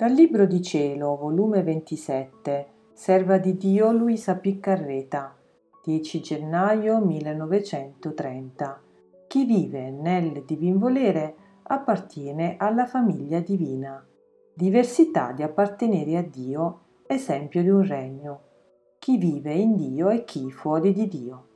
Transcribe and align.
Dal 0.00 0.12
Libro 0.12 0.46
di 0.46 0.62
Cielo, 0.62 1.14
volume 1.14 1.62
27, 1.62 2.68
Serva 2.94 3.36
di 3.36 3.58
Dio 3.58 3.92
Luisa 3.92 4.34
Piccarreta, 4.34 5.36
10 5.84 6.22
gennaio 6.22 7.04
1930. 7.04 8.80
Chi 9.26 9.44
vive 9.44 9.90
nel 9.90 10.42
divin 10.46 10.78
volere 10.78 11.34
appartiene 11.64 12.54
alla 12.56 12.86
famiglia 12.86 13.40
divina. 13.40 14.02
Diversità 14.54 15.32
di 15.32 15.42
appartenere 15.42 16.16
a 16.16 16.22
Dio, 16.22 16.80
esempio 17.06 17.60
di 17.60 17.68
un 17.68 17.86
regno. 17.86 18.40
Chi 18.98 19.18
vive 19.18 19.52
in 19.52 19.76
Dio 19.76 20.08
e 20.08 20.24
chi 20.24 20.50
fuori 20.50 20.94
di 20.94 21.08
Dio. 21.08 21.46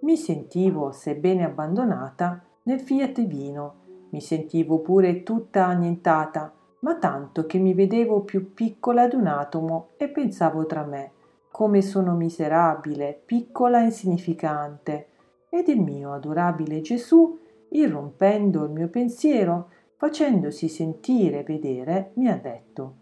Mi 0.00 0.16
sentivo, 0.16 0.92
sebbene 0.92 1.44
abbandonata, 1.44 2.42
nel 2.62 2.80
fiat 2.80 3.20
divino, 3.20 3.74
mi 4.12 4.22
sentivo 4.22 4.78
pure 4.78 5.22
tutta 5.22 5.66
annientata, 5.66 6.55
ma 6.80 6.96
tanto 6.96 7.46
che 7.46 7.58
mi 7.58 7.74
vedevo 7.74 8.22
più 8.22 8.52
piccola 8.52 9.08
d'un 9.08 9.26
atomo 9.26 9.90
e 9.96 10.08
pensavo 10.08 10.66
tra 10.66 10.84
me 10.84 11.12
come 11.56 11.80
sono 11.80 12.14
miserabile, 12.14 13.18
piccola 13.24 13.80
e 13.80 13.84
insignificante. 13.84 15.06
Ed 15.48 15.68
il 15.68 15.80
mio 15.80 16.12
adorabile 16.12 16.82
Gesù, 16.82 17.38
irrompendo 17.70 18.64
il 18.64 18.72
mio 18.72 18.88
pensiero, 18.88 19.70
facendosi 19.96 20.68
sentire 20.68 21.38
e 21.38 21.44
vedere, 21.44 22.10
mi 22.16 22.28
ha 22.28 22.36
detto 22.36 22.96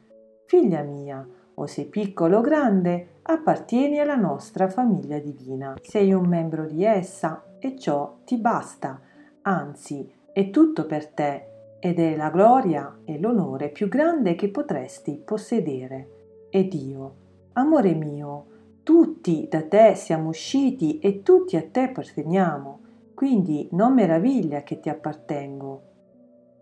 Figlia 0.47 0.83
mia, 0.83 1.27
o 1.55 1.67
sei 1.67 1.87
piccola 1.87 2.39
o 2.39 2.43
grande, 2.43 3.19
appartieni 3.23 3.99
alla 3.99 4.15
nostra 4.15 4.69
famiglia 4.69 5.19
divina. 5.19 5.75
Sei 5.83 6.13
un 6.13 6.29
membro 6.29 6.65
di 6.65 6.85
essa 6.85 7.57
e 7.59 7.77
ciò 7.77 8.19
ti 8.25 8.37
basta, 8.37 9.01
anzi 9.43 10.09
è 10.33 10.51
tutto 10.51 10.87
per 10.87 11.09
te 11.09 11.54
ed 11.85 11.99
è 11.99 12.17
la 12.17 12.31
gloria 12.31 13.01
e 13.05 13.19
l'onore 13.19 13.69
più 13.69 13.89
grande 13.89 14.37
che 14.37 14.49
potresti 14.49 15.21
possedere. 15.23 16.47
Ed 16.49 16.73
io, 16.73 17.15
amore 17.53 17.93
mio, 17.93 18.47
tutti 18.83 19.47
da 19.51 19.67
te 19.67 19.95
siamo 19.95 20.31
usciti 20.31 20.99
e 20.99 21.23
tutti 21.23 21.59
a 21.59 21.63
te 21.63 21.81
apparteniamo, 21.81 22.81
quindi 23.13 23.69
non 23.73 23.93
meraviglia 23.93 24.63
che 24.63 24.81
ti 24.81 24.89
appartengo. 24.89 25.83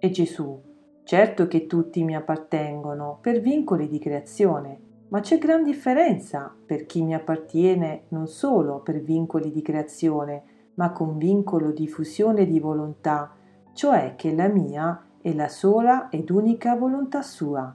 E 0.01 0.11
Gesù, 0.11 0.61
certo 1.05 1.47
che 1.47 1.69
tutti 1.69 2.03
mi 2.03 2.17
appartengono 2.17 3.19
per 3.21 3.39
vincoli 3.39 3.87
di 3.87 4.01
creazione, 4.01 4.81
ma 5.11 5.21
c'è 5.21 5.39
gran 5.39 5.63
differenza 5.63 6.53
per 6.67 6.85
chi 6.85 7.01
mi 7.01 7.15
appartiene 7.15 8.07
non 8.09 8.27
solo 8.27 8.81
per 8.81 9.01
vincoli 9.01 9.53
di 9.53 9.63
creazione, 9.63 10.43
ma 10.75 10.91
con 10.91 11.17
vincolo 11.17 11.71
di 11.71 11.87
fusione 11.87 12.45
di 12.45 12.59
volontà, 12.59 13.37
cioè 13.73 14.15
che 14.17 14.35
la 14.35 14.49
mia 14.49 15.07
e 15.23 15.35
la 15.35 15.49
sola 15.49 16.09
ed 16.11 16.31
unica 16.31 16.75
volontà 16.75 17.23
sua. 17.23 17.75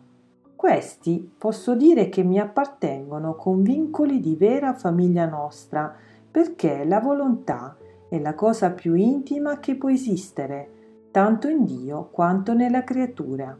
Questi 0.55 1.31
posso 1.37 1.75
dire 1.75 2.09
che 2.09 2.23
mi 2.23 2.39
appartengono 2.39 3.35
con 3.35 3.61
vincoli 3.61 4.19
di 4.19 4.35
vera 4.35 4.73
famiglia 4.73 5.25
nostra, 5.25 5.95
perché 6.29 6.83
la 6.83 6.99
volontà 6.99 7.77
è 8.09 8.19
la 8.19 8.33
cosa 8.33 8.71
più 8.71 8.93
intima 8.93 9.59
che 9.59 9.75
può 9.75 9.89
esistere, 9.89 10.69
tanto 11.11 11.47
in 11.47 11.63
Dio 11.63 12.09
quanto 12.11 12.53
nella 12.53 12.83
creatura. 12.83 13.55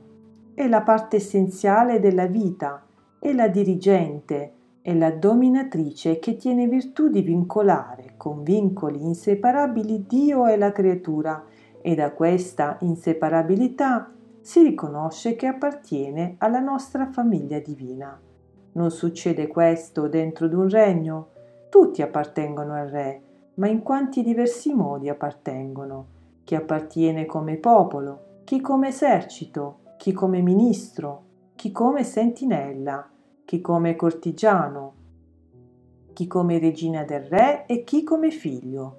È 0.53 0.67
la 0.67 0.81
parte 0.81 1.17
essenziale 1.17 1.99
della 1.99 2.25
vita, 2.25 2.83
è 3.19 3.31
la 3.33 3.47
dirigente, 3.47 4.53
è 4.81 4.93
la 4.93 5.11
dominatrice 5.11 6.17
che 6.17 6.35
tiene 6.35 6.67
virtù 6.67 7.09
di 7.09 7.21
vincolare 7.21 8.13
con 8.17 8.41
vincoli 8.41 9.03
inseparabili 9.03 10.05
Dio 10.07 10.47
e 10.47 10.57
la 10.57 10.71
creatura 10.71 11.43
e 11.87 11.95
da 11.95 12.11
questa 12.11 12.75
inseparabilità 12.81 14.11
si 14.41 14.61
riconosce 14.61 15.37
che 15.37 15.47
appartiene 15.47 16.35
alla 16.39 16.59
nostra 16.59 17.05
famiglia 17.05 17.59
divina. 17.59 18.19
Non 18.73 18.91
succede 18.91 19.47
questo 19.47 20.09
dentro 20.09 20.49
di 20.49 20.55
un 20.55 20.67
regno? 20.67 21.29
Tutti 21.69 22.01
appartengono 22.01 22.73
al 22.73 22.89
Re, 22.89 23.21
ma 23.53 23.69
in 23.69 23.83
quanti 23.83 24.21
diversi 24.21 24.73
modi 24.73 25.07
appartengono? 25.07 26.07
Chi 26.43 26.55
appartiene 26.55 27.25
come 27.25 27.55
popolo, 27.55 28.41
chi 28.43 28.59
come 28.59 28.89
esercito, 28.89 29.77
chi 29.95 30.11
come 30.11 30.41
ministro, 30.41 31.23
chi 31.55 31.71
come 31.71 32.03
sentinella, 32.03 33.09
chi 33.45 33.61
come 33.61 33.95
cortigiano, 33.95 34.93
chi 36.11 36.27
come 36.27 36.59
regina 36.59 37.05
del 37.05 37.21
re 37.21 37.65
e 37.65 37.85
chi 37.85 38.03
come 38.03 38.29
figlio. 38.29 38.97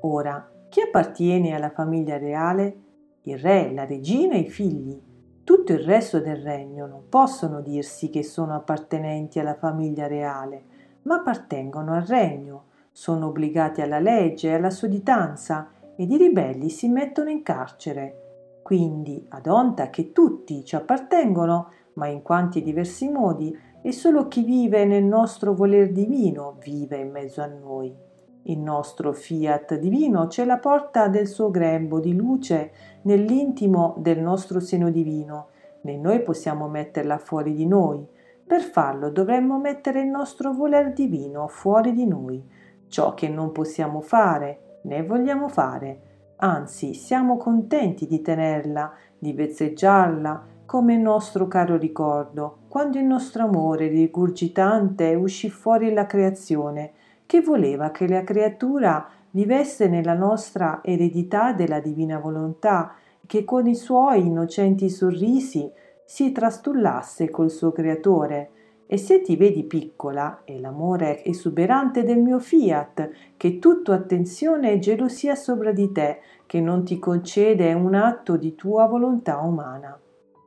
Ora, 0.00 0.50
chi 0.68 0.80
appartiene 0.80 1.54
alla 1.54 1.70
famiglia 1.70 2.18
reale? 2.18 2.76
Il 3.22 3.38
re, 3.38 3.72
la 3.72 3.84
regina 3.84 4.34
e 4.34 4.40
i 4.40 4.48
figli. 4.48 5.00
Tutto 5.42 5.72
il 5.72 5.78
resto 5.80 6.20
del 6.20 6.36
regno 6.36 6.86
non 6.86 7.08
possono 7.08 7.60
dirsi 7.60 8.10
che 8.10 8.22
sono 8.22 8.54
appartenenti 8.54 9.38
alla 9.38 9.54
famiglia 9.54 10.06
reale, 10.06 10.64
ma 11.02 11.16
appartengono 11.16 11.94
al 11.94 12.02
regno, 12.02 12.64
sono 12.90 13.26
obbligati 13.26 13.80
alla 13.80 14.00
legge 14.00 14.48
e 14.48 14.54
alla 14.54 14.70
sudditanza 14.70 15.70
ed 15.96 16.10
i 16.10 16.16
ribelli 16.16 16.68
si 16.68 16.88
mettono 16.88 17.30
in 17.30 17.42
carcere. 17.42 18.60
Quindi, 18.62 19.24
ad 19.28 19.46
onta 19.46 19.90
che 19.90 20.12
tutti 20.12 20.64
ci 20.64 20.74
appartengono, 20.74 21.70
ma 21.94 22.08
in 22.08 22.22
quanti 22.22 22.62
diversi 22.62 23.08
modi, 23.08 23.56
e 23.82 23.92
solo 23.92 24.26
chi 24.26 24.42
vive 24.42 24.84
nel 24.84 25.04
nostro 25.04 25.54
voler 25.54 25.92
divino 25.92 26.56
vive 26.60 26.96
in 26.98 27.10
mezzo 27.12 27.40
a 27.40 27.46
noi. 27.46 28.05
Il 28.48 28.60
nostro 28.60 29.12
fiat 29.12 29.76
divino 29.76 30.28
c'è 30.28 30.44
la 30.44 30.58
porta 30.58 31.08
del 31.08 31.26
suo 31.26 31.50
grembo 31.50 31.98
di 31.98 32.14
luce 32.14 32.70
nell'intimo 33.02 33.96
del 33.98 34.20
nostro 34.20 34.60
seno 34.60 34.88
divino, 34.90 35.48
né 35.80 35.96
noi 35.96 36.22
possiamo 36.22 36.68
metterla 36.68 37.18
fuori 37.18 37.54
di 37.54 37.66
noi. 37.66 38.06
Per 38.46 38.60
farlo 38.60 39.10
dovremmo 39.10 39.58
mettere 39.58 40.00
il 40.00 40.06
nostro 40.06 40.52
voler 40.52 40.92
divino 40.92 41.48
fuori 41.48 41.92
di 41.92 42.06
noi, 42.06 42.40
ciò 42.86 43.14
che 43.14 43.28
non 43.28 43.50
possiamo 43.50 44.00
fare 44.00 44.78
né 44.82 45.02
vogliamo 45.02 45.48
fare. 45.48 46.00
Anzi, 46.36 46.94
siamo 46.94 47.38
contenti 47.38 48.06
di 48.06 48.20
tenerla, 48.20 48.92
di 49.18 49.32
vezzeggiarla 49.32 50.46
come 50.66 50.96
nostro 50.96 51.48
caro 51.48 51.76
ricordo, 51.76 52.58
quando 52.68 52.98
il 52.98 53.06
nostro 53.06 53.42
amore 53.42 53.88
rigurgitante 53.88 55.14
uscì 55.14 55.50
fuori 55.50 55.92
la 55.92 56.06
creazione 56.06 56.92
che 57.26 57.40
voleva 57.40 57.90
che 57.90 58.08
la 58.08 58.22
creatura 58.22 59.08
vivesse 59.30 59.88
nella 59.88 60.14
nostra 60.14 60.80
eredità 60.82 61.52
della 61.52 61.80
divina 61.80 62.18
volontà, 62.18 62.94
che 63.26 63.44
con 63.44 63.66
i 63.66 63.74
suoi 63.74 64.24
innocenti 64.24 64.88
sorrisi 64.88 65.70
si 66.04 66.32
trastullasse 66.32 67.28
col 67.28 67.50
suo 67.50 67.72
creatore. 67.72 68.50
E 68.86 68.96
se 68.96 69.20
ti 69.20 69.34
vedi 69.34 69.64
piccola, 69.64 70.42
è 70.44 70.56
l'amore 70.58 71.24
esuberante 71.24 72.04
del 72.04 72.20
mio 72.20 72.38
fiat, 72.38 73.10
che 73.36 73.58
tutto 73.58 73.90
attenzione 73.90 74.72
e 74.72 74.78
gelosia 74.78 75.34
sopra 75.34 75.72
di 75.72 75.90
te, 75.90 76.20
che 76.46 76.60
non 76.60 76.84
ti 76.84 77.00
concede 77.00 77.72
un 77.72 77.94
atto 77.94 78.36
di 78.36 78.54
tua 78.54 78.86
volontà 78.86 79.38
umana. 79.38 80.00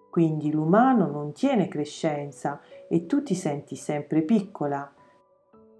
Quindi 0.09 0.51
l'umano 0.51 1.07
non 1.07 1.34
tiene 1.34 1.67
crescenza 1.67 2.61
e 2.88 3.06
tu 3.06 3.22
ti 3.22 3.35
senti 3.35 3.75
sempre 3.75 4.22
piccola, 4.22 4.90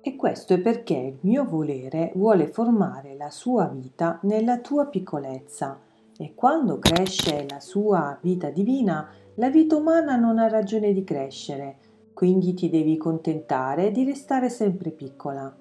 e 0.02 0.16
questo 0.16 0.54
è 0.54 0.60
perché 0.60 0.96
il 0.96 1.18
mio 1.22 1.44
volere 1.44 2.12
vuole 2.16 2.48
formare 2.48 3.16
la 3.16 3.30
sua 3.30 3.68
vita 3.68 4.20
nella 4.24 4.60
tua 4.60 4.86
piccolezza 4.86 5.80
e 6.18 6.34
quando 6.36 6.80
cresce 6.80 7.46
la 7.50 7.60
sua 7.60 8.18
vita 8.22 8.50
divina, 8.50 9.10
la 9.36 9.50
vita 9.50 9.76
umana 9.76 10.16
non 10.16 10.38
ha 10.38 10.48
ragione 10.48 10.94
di 10.94 11.04
crescere, 11.04 11.78
quindi 12.14 12.54
ti 12.54 12.70
devi 12.70 12.98
contentare 12.98 13.92
di 13.92 14.04
restare 14.04 14.50
sempre 14.50 14.92
piccola. 14.92 15.54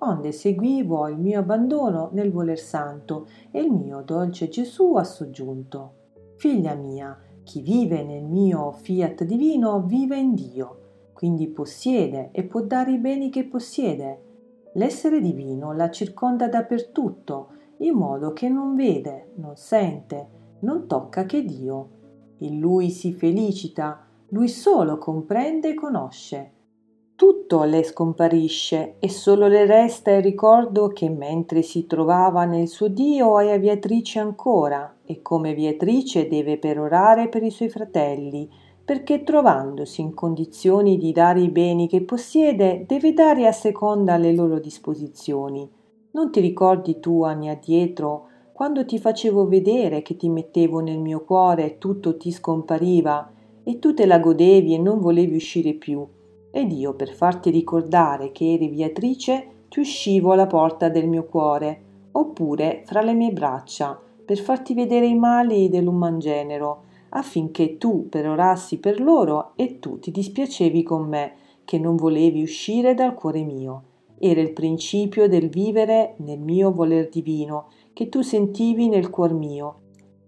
Onde 0.00 0.30
seguivo 0.32 1.08
il 1.08 1.18
mio 1.18 1.40
abbandono 1.40 2.10
nel 2.12 2.30
voler 2.30 2.58
santo 2.58 3.26
e 3.50 3.60
il 3.60 3.72
mio 3.72 4.02
dolce 4.02 4.48
Gesù 4.48 4.94
ha 4.94 5.04
soggiunto. 5.04 5.94
Figlia 6.36 6.74
mia, 6.74 7.18
chi 7.42 7.60
vive 7.60 8.04
nel 8.04 8.24
mio 8.24 8.70
fiat 8.70 9.24
divino 9.24 9.82
vive 9.82 10.16
in 10.16 10.34
Dio 10.34 10.87
quindi 11.18 11.48
possiede 11.48 12.28
e 12.30 12.44
può 12.44 12.60
dare 12.60 12.92
i 12.92 12.98
beni 12.98 13.28
che 13.28 13.42
possiede. 13.42 14.70
L'essere 14.74 15.20
divino 15.20 15.72
la 15.72 15.90
circonda 15.90 16.46
dappertutto, 16.46 17.48
in 17.78 17.94
modo 17.94 18.32
che 18.32 18.48
non 18.48 18.76
vede, 18.76 19.32
non 19.34 19.56
sente, 19.56 20.28
non 20.60 20.86
tocca 20.86 21.24
che 21.24 21.44
Dio. 21.44 21.88
In 22.38 22.60
lui 22.60 22.90
si 22.90 23.12
felicita, 23.12 24.06
lui 24.28 24.46
solo 24.46 24.96
comprende 24.98 25.70
e 25.70 25.74
conosce. 25.74 26.52
Tutto 27.16 27.64
le 27.64 27.82
scomparisce 27.82 28.94
e 29.00 29.08
solo 29.08 29.48
le 29.48 29.66
resta 29.66 30.12
il 30.12 30.22
ricordo 30.22 30.86
che 30.86 31.10
mentre 31.10 31.62
si 31.62 31.84
trovava 31.86 32.44
nel 32.44 32.68
suo 32.68 32.86
Dio 32.86 33.40
è 33.40 33.50
aviatrice 33.50 34.20
ancora 34.20 34.98
e 35.04 35.20
come 35.20 35.52
viatrice 35.52 36.28
deve 36.28 36.58
perorare 36.58 37.28
per 37.28 37.42
i 37.42 37.50
suoi 37.50 37.70
fratelli, 37.70 38.48
perché 38.88 39.22
trovandosi 39.22 40.00
in 40.00 40.14
condizioni 40.14 40.96
di 40.96 41.12
dare 41.12 41.42
i 41.42 41.50
beni 41.50 41.86
che 41.88 42.00
possiede, 42.00 42.86
deve 42.86 43.12
dare 43.12 43.46
a 43.46 43.52
seconda 43.52 44.16
le 44.16 44.32
loro 44.32 44.58
disposizioni. 44.58 45.70
Non 46.12 46.30
ti 46.30 46.40
ricordi 46.40 46.98
tu 46.98 47.22
anni 47.22 47.50
addietro, 47.50 48.28
quando 48.54 48.86
ti 48.86 48.98
facevo 48.98 49.46
vedere 49.46 50.00
che 50.00 50.16
ti 50.16 50.30
mettevo 50.30 50.80
nel 50.80 51.00
mio 51.00 51.22
cuore 51.22 51.66
e 51.66 51.76
tutto 51.76 52.16
ti 52.16 52.30
scompariva, 52.30 53.30
e 53.62 53.78
tu 53.78 53.92
te 53.92 54.06
la 54.06 54.18
godevi 54.18 54.72
e 54.72 54.78
non 54.78 55.00
volevi 55.00 55.36
uscire 55.36 55.74
più. 55.74 56.06
Ed 56.50 56.72
io, 56.72 56.94
per 56.94 57.10
farti 57.10 57.50
ricordare 57.50 58.32
che 58.32 58.54
eri 58.54 58.68
viatrice, 58.68 59.48
ti 59.68 59.80
uscivo 59.80 60.32
alla 60.32 60.46
porta 60.46 60.88
del 60.88 61.08
mio 61.08 61.24
cuore, 61.24 61.82
oppure 62.12 62.84
fra 62.86 63.02
le 63.02 63.12
mie 63.12 63.32
braccia, 63.32 64.00
per 64.24 64.38
farti 64.38 64.72
vedere 64.72 65.04
i 65.04 65.14
mali 65.14 65.68
dell'umangenero, 65.68 66.86
affinché 67.10 67.78
tu 67.78 68.08
perorassi 68.08 68.78
per 68.78 69.00
loro 69.00 69.52
e 69.56 69.78
tu 69.78 69.98
ti 69.98 70.10
dispiacevi 70.10 70.82
con 70.82 71.08
me, 71.08 71.34
che 71.64 71.78
non 71.78 71.96
volevi 71.96 72.42
uscire 72.42 72.94
dal 72.94 73.14
cuore 73.14 73.42
mio. 73.42 73.82
Era 74.18 74.40
il 74.40 74.52
principio 74.52 75.28
del 75.28 75.48
vivere 75.48 76.14
nel 76.18 76.40
mio 76.40 76.72
voler 76.72 77.08
divino, 77.08 77.68
che 77.92 78.08
tu 78.08 78.22
sentivi 78.22 78.88
nel 78.88 79.10
cuor 79.10 79.32
mio, 79.32 79.80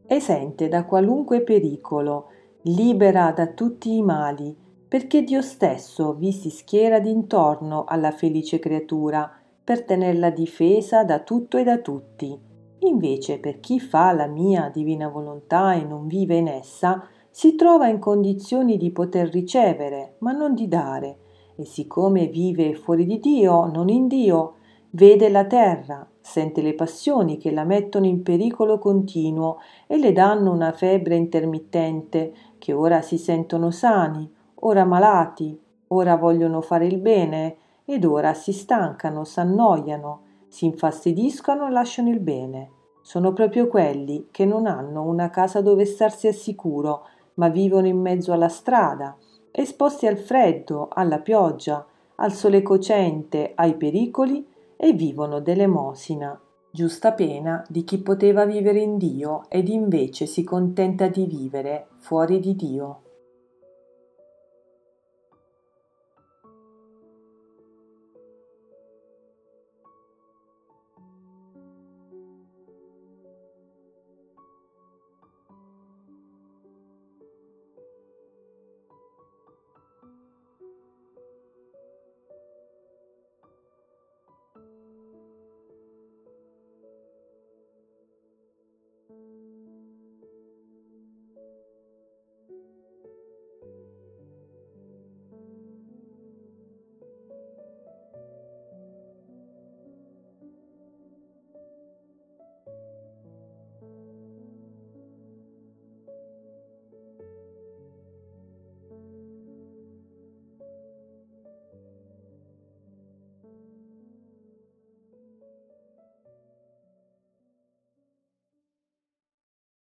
esente 0.06 0.68
da 0.68 0.84
qualunque 0.84 1.42
pericolo, 1.42 2.26
libera 2.62 3.32
da 3.32 3.46
tutti 3.46 3.94
i 3.94 4.02
mali, 4.02 4.56
perché 4.88 5.22
Dio 5.22 5.40
stesso 5.40 6.14
vi 6.14 6.32
si 6.32 6.50
schiera 6.50 6.98
d'intorno 6.98 7.84
alla 7.84 8.10
felice 8.10 8.58
creatura 8.58 9.30
per 9.62 9.84
tenerla 9.84 10.30
difesa 10.30 11.04
da 11.04 11.20
tutto 11.20 11.58
e 11.58 11.62
da 11.62 11.78
tutti. 11.78 12.49
Invece 12.80 13.38
per 13.38 13.60
chi 13.60 13.78
fa 13.78 14.12
la 14.12 14.26
mia 14.26 14.70
divina 14.72 15.08
volontà 15.08 15.74
e 15.74 15.84
non 15.84 16.06
vive 16.06 16.36
in 16.36 16.48
essa, 16.48 17.06
si 17.30 17.54
trova 17.54 17.88
in 17.88 17.98
condizioni 17.98 18.76
di 18.76 18.90
poter 18.90 19.28
ricevere, 19.28 20.14
ma 20.18 20.32
non 20.32 20.54
di 20.54 20.66
dare, 20.66 21.18
e 21.56 21.64
siccome 21.64 22.26
vive 22.26 22.74
fuori 22.74 23.04
di 23.04 23.20
Dio, 23.20 23.66
non 23.66 23.88
in 23.88 24.08
Dio, 24.08 24.54
vede 24.90 25.28
la 25.28 25.44
terra, 25.44 26.08
sente 26.20 26.62
le 26.62 26.74
passioni 26.74 27.36
che 27.36 27.50
la 27.50 27.64
mettono 27.64 28.06
in 28.06 28.22
pericolo 28.22 28.78
continuo 28.78 29.58
e 29.86 29.98
le 29.98 30.12
danno 30.12 30.50
una 30.50 30.72
febbre 30.72 31.16
intermittente, 31.16 32.32
che 32.58 32.72
ora 32.72 33.02
si 33.02 33.18
sentono 33.18 33.70
sani, 33.70 34.28
ora 34.60 34.84
malati, 34.84 35.58
ora 35.88 36.16
vogliono 36.16 36.60
fare 36.60 36.86
il 36.86 36.98
bene 36.98 37.56
ed 37.84 38.04
ora 38.04 38.34
si 38.34 38.52
stancano, 38.52 39.24
s'annoiano, 39.24 40.20
si 40.50 40.64
infastidiscono 40.64 41.68
e 41.68 41.70
lasciano 41.70 42.10
il 42.10 42.18
bene. 42.18 42.70
Sono 43.00 43.32
proprio 43.32 43.68
quelli 43.68 44.26
che 44.32 44.44
non 44.44 44.66
hanno 44.66 45.04
una 45.04 45.30
casa 45.30 45.62
dove 45.62 45.84
starsi 45.84 46.26
al 46.26 46.34
sicuro, 46.34 47.06
ma 47.34 47.48
vivono 47.48 47.86
in 47.86 47.98
mezzo 47.98 48.32
alla 48.32 48.48
strada, 48.48 49.16
esposti 49.52 50.06
al 50.06 50.18
freddo, 50.18 50.88
alla 50.92 51.20
pioggia, 51.20 51.86
al 52.16 52.32
sole 52.32 52.62
cocente, 52.62 53.52
ai 53.54 53.76
pericoli 53.76 54.46
e 54.76 54.92
vivono 54.92 55.40
d'elemosina, 55.40 56.38
giusta 56.70 57.12
pena 57.12 57.64
di 57.68 57.84
chi 57.84 57.98
poteva 57.98 58.44
vivere 58.44 58.80
in 58.80 58.98
Dio 58.98 59.44
ed 59.48 59.68
invece 59.68 60.26
si 60.26 60.42
contenta 60.42 61.06
di 61.06 61.26
vivere 61.26 61.86
fuori 61.98 62.40
di 62.40 62.56
Dio. 62.56 63.00